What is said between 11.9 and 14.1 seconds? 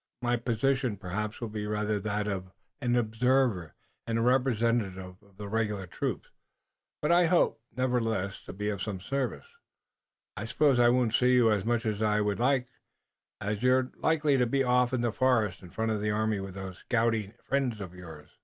you as I would like, as you're